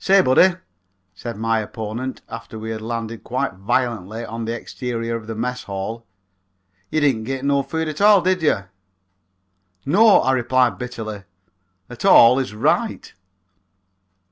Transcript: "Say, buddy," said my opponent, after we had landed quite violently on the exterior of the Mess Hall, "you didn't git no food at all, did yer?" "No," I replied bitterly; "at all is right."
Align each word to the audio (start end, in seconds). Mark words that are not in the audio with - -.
"Say, 0.00 0.20
buddy," 0.20 0.56
said 1.14 1.36
my 1.36 1.60
opponent, 1.60 2.22
after 2.28 2.58
we 2.58 2.70
had 2.70 2.82
landed 2.82 3.22
quite 3.22 3.52
violently 3.54 4.24
on 4.24 4.44
the 4.44 4.52
exterior 4.52 5.14
of 5.14 5.28
the 5.28 5.36
Mess 5.36 5.62
Hall, 5.62 6.04
"you 6.90 7.00
didn't 7.00 7.22
git 7.22 7.44
no 7.44 7.62
food 7.62 7.86
at 7.86 8.00
all, 8.00 8.20
did 8.20 8.42
yer?" 8.42 8.68
"No," 9.86 10.22
I 10.22 10.32
replied 10.32 10.76
bitterly; 10.76 11.22
"at 11.88 12.04
all 12.04 12.40
is 12.40 12.52
right." 12.52 13.14